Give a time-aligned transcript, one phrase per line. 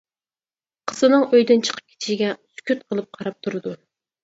[0.91, 3.79] قىزىنىڭ ئۆيدىن چىقىپ كېتىشىگە سۈكۈت قىلىپ قاراپ تۇرىدۇ.